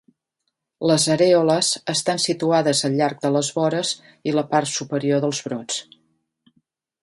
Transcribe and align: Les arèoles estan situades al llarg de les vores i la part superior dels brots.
Les 0.91 1.03
arèoles 1.15 1.69
estan 1.93 2.23
situades 2.23 2.81
al 2.89 2.97
llarg 3.01 3.21
de 3.27 3.33
les 3.37 3.53
vores 3.61 3.93
i 4.31 4.35
la 4.39 4.47
part 4.55 4.73
superior 4.79 5.25
dels 5.27 5.47
brots. 5.51 5.81